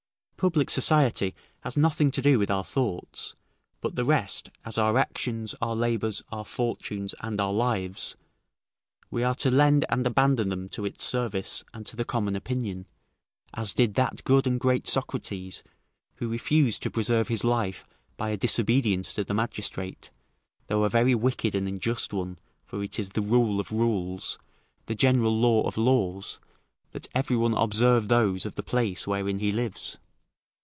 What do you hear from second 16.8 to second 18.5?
to preserve his life by a